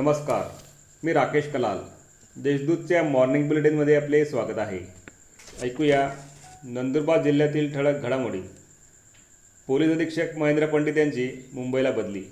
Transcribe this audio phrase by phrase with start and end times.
[0.00, 0.44] नमस्कार
[1.02, 1.78] मी राकेश कलाल.
[2.36, 4.78] देशदूतच्या मॉर्निंग बुलेटिनमध्ये आपले स्वागत आहे.
[5.62, 6.08] ऐकूया
[6.64, 8.40] नंदुरबार जिल्ह्यातील ठळक घडामोडी.
[9.66, 12.22] पोलीस अधीक्षक महेंद्र पंडित यांची मुंबईला बदली.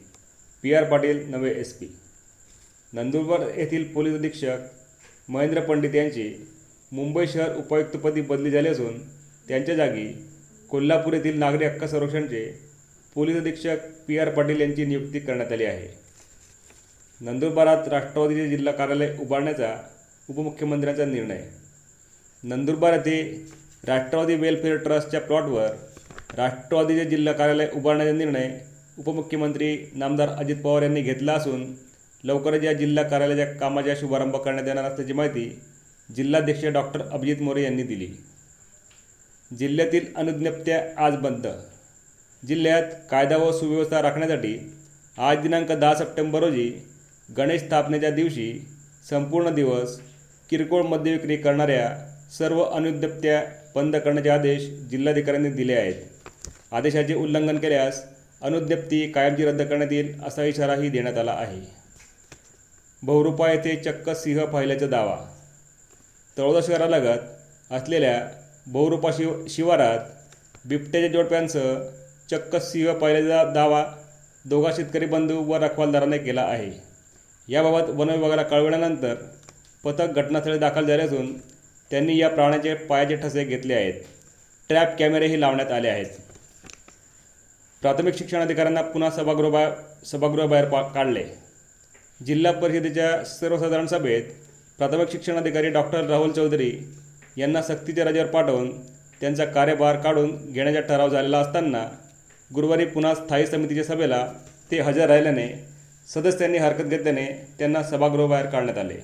[0.63, 1.87] पी आर पाटील नवे एस पी.
[2.93, 6.29] नंदुरबार येथील पोलीस अधीक्षक महेंद्र पंडित यांची
[6.93, 8.99] मुंबई शहर उपायुक्तपदी बदली झाली असून
[9.49, 10.09] त्यांच्या जागी
[10.71, 12.45] कोल्हापूर येथील नागरी हक्क संरक्षणचे
[13.15, 16.08] पोलीस अधीक्षक पी आर पाटील यांची नियुक्ती करण्यात आली आहे.
[17.21, 19.75] नंदुरबारात राष्ट्रवादीचे जिल्हा कार्यालय उभारण्याचा
[20.31, 21.41] उपमुख्यमंत्र्यांचा निर्णय.
[22.43, 23.47] नंदुरबार येथे
[23.87, 25.69] राष्ट्रवादी वेलफेअर ट्रस्टच्या प्लॉटवर
[26.37, 28.59] राष्ट्रवादीचे जिल्हा कार्यालय उभारण्याचा निर्णय
[28.99, 31.67] उपमुख्यमंत्री नामदार अजित पवार यांनी घेतला असून
[32.25, 35.61] लवकरच या जिल्हा कार्यालयाच्या कामाचा शुभारंभ करण्यात येणार असल्याची माहिती
[36.17, 38.09] जिल्हाध्यक्ष डॉक्टर अभिजित मोरे यांनी दिली.
[39.59, 41.47] जिल्ह्यातील अनुज्ञप्त्या आज बंद.
[42.49, 44.73] जिल्ह्यात कायदा व सुव्यवस्था राखण्यासाठी
[45.19, 46.73] आज दिनांक दहा सप्टेंबर रोजी
[47.37, 48.67] गणेश स्थापनेच्या दिवशी
[49.11, 50.01] संपूर्ण दिवस
[50.51, 51.97] किरकोळ मद्यविक्री करणाऱ्या
[52.39, 53.43] सर्व अनुद्यप्त्या
[53.75, 55.95] बंद करण्याचे आदेश जिल्हाधिकाऱ्यांनी दिले आहेत.
[56.73, 58.05] आदेशाचे उल्लंघन केल्यास
[58.43, 61.61] अनुद्यप्ती कायमची रद्द करण्यात येईल असा इशाराही देण्यात आला आहे.
[63.03, 65.17] बहुरूपा येथे चक्क सिंह पाहिल्याचा दावा.
[66.39, 68.29] तळोदा शहरालगत असलेल्या
[68.67, 69.99] बहुरूपा शिव शिवारात
[70.65, 71.75] बिबट्याच्या जोडप्यांसह
[72.31, 73.85] चक्क सिंह पाहिल्याचा दावा
[74.45, 76.88] दोघा शेतकरी बंधू व रखवालदाराने केला आहे.
[77.49, 79.15] याबाबत वनविभागाला कळविल्यानंतर
[79.85, 81.33] पथक घटनास्थळी दाखल झाले असून
[81.91, 83.95] त्यांनी या प्राण्याचे पायाचे ठसे घेतले आहेत.
[84.71, 86.07] ट्रॅप कॅमेरेही लावण्यात आले आहेत.
[87.83, 89.69] प्राथमिक शिक्षण अधिकाऱ्यांना पुन्हा सभागृहा
[90.07, 91.25] सभागृहाबाहेर पा काढले.
[92.21, 94.23] जिल्हा परिषदेच्या सर्वसाधारण सभेत
[94.79, 96.71] प्राथमिक शिक्षण अधिकारी डॉक्टर राहुल चौधरी
[97.37, 98.71] यांना सक्तीच्या रजेवर पाठवून
[99.21, 101.85] त्यांचा कार्यभार काढून घेण्याचा ठराव झालेला असताना
[102.51, 104.27] गुरुवारी पुन्हा स्थायी समितीच्या सभेला
[104.71, 105.47] ते हजर राहिल्याने
[106.15, 107.27] सदस्यांनी हरकत घेतल्याने
[107.59, 108.95] त्यांना सभागृहाबाहेर काढण्यात आले.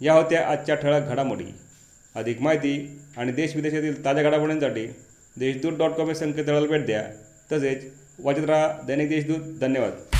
[0.00, 1.44] या होत्या आजच्या ठळक घडामोडी.
[2.14, 4.86] अधिक माहिती आणि देशविदेशातील ताज्या घडामोडींसाठी
[5.38, 7.02] देशदूत डॉट कॉम या संकेतस्थळाला भेट द्या.
[7.52, 7.84] तसेच
[8.18, 9.58] वाचत राहा दैनिक देशदूत.
[9.60, 10.15] धन्यवाद.